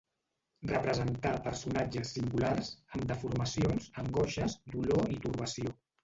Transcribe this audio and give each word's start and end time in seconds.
Representà 0.69 1.33
personatges 1.47 2.13
singulars, 2.15 2.71
amb 2.97 3.05
deformacions, 3.11 3.89
angoixes, 4.05 4.55
dolor 4.77 5.13
i 5.17 5.19
torbació. 5.27 5.75